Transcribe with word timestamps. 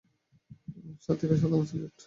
সাথীরা, 1.05 1.35
সাধারণ 1.37 1.65
স্যালুট! 1.65 1.93